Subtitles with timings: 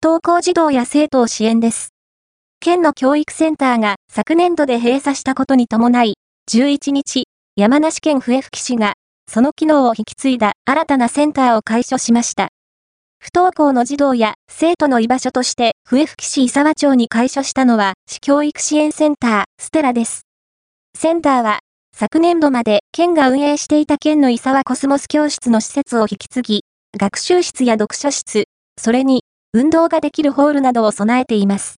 [0.00, 1.88] 登校児童や生徒を支援です。
[2.60, 6.14] 県の教育センターが昨年度で閉鎖したことに伴い、
[6.48, 7.24] 11日、
[7.56, 8.92] 山梨県笛吹市が、
[9.28, 12.50] その機能を引き継いだ新たなセンターを開所しました。
[13.18, 20.26] 不登校の児童や生徒の居場所として笛吹市伊沢町に開所したのは市教育支援センターステラです。
[20.96, 21.58] センターは
[21.92, 26.60] 昨年度まで県が運営していた県の伊沢コスモス教室の施設を引き継ぎ、
[26.96, 28.44] 学習室や読書室、
[28.80, 29.24] それに
[29.54, 31.76] 運動ができるホールなどを備えています。